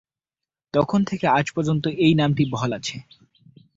তখন 0.73 0.99
থেকে 1.03 1.25
আজ 1.29 1.45
পর্যন্ত 1.55 1.83
এই 2.05 2.13
নামটি 2.15 2.43
বহাল 2.51 2.71
আছে। 2.73 2.95